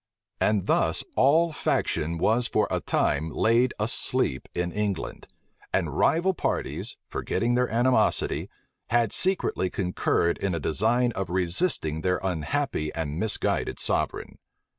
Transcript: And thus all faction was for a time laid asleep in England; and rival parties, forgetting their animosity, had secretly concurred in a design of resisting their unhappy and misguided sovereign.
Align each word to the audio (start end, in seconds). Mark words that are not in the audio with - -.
And 0.39 0.65
thus 0.65 1.03
all 1.15 1.51
faction 1.51 2.17
was 2.17 2.47
for 2.47 2.67
a 2.71 2.79
time 2.79 3.29
laid 3.29 3.75
asleep 3.79 4.49
in 4.55 4.71
England; 4.71 5.27
and 5.71 5.95
rival 5.95 6.33
parties, 6.33 6.97
forgetting 7.07 7.53
their 7.53 7.69
animosity, 7.69 8.49
had 8.87 9.13
secretly 9.13 9.69
concurred 9.69 10.39
in 10.39 10.55
a 10.55 10.59
design 10.59 11.11
of 11.11 11.29
resisting 11.29 12.01
their 12.01 12.19
unhappy 12.23 12.91
and 12.95 13.19
misguided 13.19 13.77
sovereign. 13.77 14.39